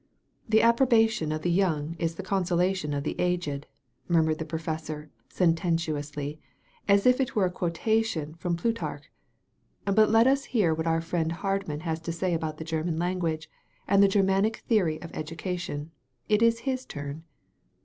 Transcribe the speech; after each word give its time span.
"The 0.49 0.63
approbation 0.63 1.31
of 1.31 1.43
the 1.43 1.51
young 1.51 1.95
is 1.99 2.15
the 2.15 2.23
consolation 2.23 2.91
of 2.91 3.03
the 3.03 3.15
aged," 3.19 3.67
murmured 4.07 4.39
the 4.39 4.45
professor 4.45 5.11
sententiously, 5.29 6.39
as 6.87 7.05
if 7.05 7.21
it 7.21 7.35
were 7.35 7.45
a 7.45 7.51
quotation 7.51 8.33
from 8.33 8.55
Plutarch. 8.57 9.11
"But 9.85 10.09
let 10.09 10.25
us 10.25 10.45
hear 10.45 10.73
what 10.73 10.87
our 10.87 11.01
friend 11.01 11.31
Hardman 11.31 11.81
has 11.81 11.99
to 11.99 12.11
say 12.11 12.33
about 12.33 12.57
the 12.57 12.63
German 12.63 12.97
language 12.97 13.47
and 13.87 14.01
the 14.01 14.07
Germanic 14.07 14.57
theory 14.67 14.99
of 15.03 15.11
education. 15.13 15.91
It 16.27 16.41
is 16.41 16.61
his 16.61 16.83
turn. 16.87 17.23